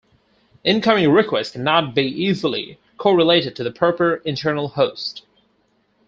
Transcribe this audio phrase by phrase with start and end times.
[0.63, 5.21] Incoming requests cannot be easily correlated to the proper internal host.